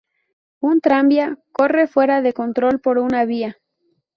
Un 0.61 0.81
tranvía 0.81 1.37
corre 1.51 1.85
fuera 1.85 2.23
de 2.23 2.33
control 2.33 2.81
por 2.81 2.97
una 2.97 3.23
vía. 3.25 3.59